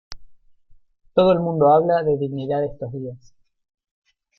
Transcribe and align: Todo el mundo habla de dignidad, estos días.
Todo 1.13 1.31
el 1.31 1.41
mundo 1.41 1.71
habla 1.75 2.01
de 2.01 2.17
dignidad, 2.17 2.63
estos 2.65 2.91
días. 2.91 3.35